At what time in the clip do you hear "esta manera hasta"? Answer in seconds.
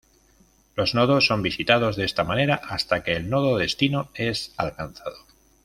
2.05-3.03